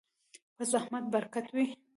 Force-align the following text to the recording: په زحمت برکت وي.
په 0.55 0.63
زحمت 0.71 1.05
برکت 1.13 1.47
وي. 1.55 1.65